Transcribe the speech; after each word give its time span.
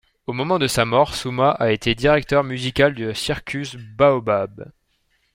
Au 0.25 0.33
moment 0.33 0.57
de 0.57 0.65
sa 0.65 0.83
mort, 0.83 1.13
Soumah 1.13 1.51
a 1.51 1.69
été 1.69 1.93
directeur 1.93 2.43
musical 2.43 2.95
de 2.95 3.13
Circus 3.13 3.75
Baobab. 3.75 4.71